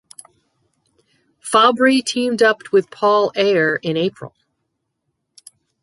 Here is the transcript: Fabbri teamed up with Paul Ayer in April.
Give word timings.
Fabbri 1.43 2.03
teamed 2.03 2.41
up 2.41 2.71
with 2.71 2.89
Paul 2.89 3.31
Ayer 3.35 3.75
in 3.83 3.97
April. 3.97 4.33